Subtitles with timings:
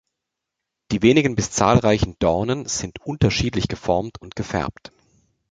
[0.91, 4.91] Die wenigen bis zahlreichen Dornen sind unterschiedlich geformt und gefärbt.